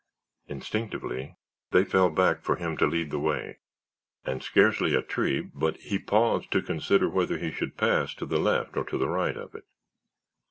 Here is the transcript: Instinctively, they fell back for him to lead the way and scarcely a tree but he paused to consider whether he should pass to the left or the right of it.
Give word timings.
Instinctively, 0.47 1.35
they 1.69 1.85
fell 1.85 2.09
back 2.09 2.41
for 2.41 2.55
him 2.55 2.75
to 2.77 2.87
lead 2.87 3.11
the 3.11 3.19
way 3.19 3.59
and 4.25 4.41
scarcely 4.41 4.95
a 4.95 5.03
tree 5.03 5.41
but 5.41 5.77
he 5.77 5.99
paused 5.99 6.49
to 6.49 6.63
consider 6.63 7.07
whether 7.07 7.37
he 7.37 7.51
should 7.51 7.77
pass 7.77 8.15
to 8.15 8.25
the 8.25 8.39
left 8.39 8.75
or 8.75 8.83
the 8.83 9.07
right 9.07 9.37
of 9.37 9.53
it. 9.53 9.65